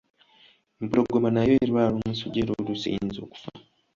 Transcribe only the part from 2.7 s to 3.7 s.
eyinza okufa.